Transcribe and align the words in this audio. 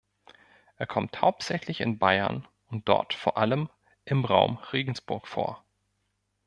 Er 0.77 0.87
kommt 0.87 1.21
hauptsächlich 1.21 1.79
in 1.79 1.99
Bayern 1.99 2.47
und 2.71 2.89
dort 2.89 3.13
vor 3.13 3.37
allem 3.37 3.69
im 4.03 4.25
Raum 4.25 4.57
Regensburg 4.73 5.27
vor. 5.27 5.63